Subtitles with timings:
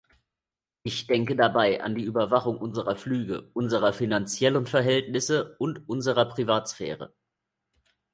[0.81, 7.13] Ich denke dabei an die Überwachung unserer Flüge, unserer finanziellen Verhältnisse und unserer Privatsphäre.